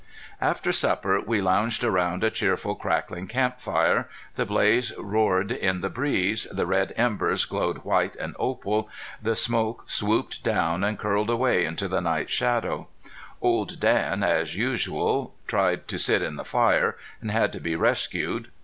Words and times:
After 0.41 0.71
supper 0.71 1.21
we 1.23 1.41
lounged 1.41 1.83
around 1.83 2.23
a 2.23 2.31
cheerful, 2.31 2.73
crackling 2.73 3.27
camp 3.27 3.59
fire. 3.61 4.09
The 4.33 4.47
blaze 4.47 4.91
roared 4.97 5.51
in 5.51 5.81
the 5.81 5.91
breeze, 5.91 6.45
the 6.45 6.65
red 6.65 6.91
embers 6.97 7.45
glowed 7.45 7.83
white 7.85 8.15
and 8.15 8.35
opal, 8.39 8.89
the 9.21 9.35
smoke 9.35 9.83
swooped 9.87 10.43
down 10.43 10.83
and 10.83 10.97
curled 10.97 11.29
away 11.29 11.65
into 11.65 11.87
the 11.87 12.01
night 12.01 12.31
shadows. 12.31 12.85
Old 13.43 13.79
Dan, 13.79 14.23
as 14.23 14.57
usual, 14.57 15.35
tried 15.45 15.87
to 15.89 15.99
sit 15.99 16.23
in 16.23 16.35
the 16.35 16.43
fire, 16.45 16.97
and 17.21 17.29
had 17.29 17.53
to 17.53 17.59
be 17.59 17.75
rescued. 17.75 18.47